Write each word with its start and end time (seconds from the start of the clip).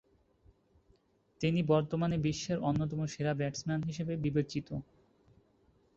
তিনি 1.41 1.59
বর্তমানে 1.63 2.17
বিশ্বের 2.17 2.57
অন্যতম 2.61 2.99
সেরা 3.05 3.33
ব্যাটসম্যান 3.33 3.81
হিসাবে 3.83 4.13
বিবেচিত। 4.17 4.67